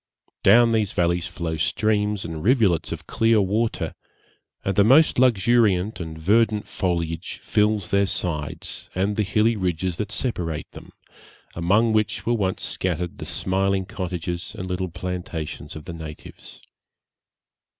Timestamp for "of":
2.91-3.05, 15.75-15.85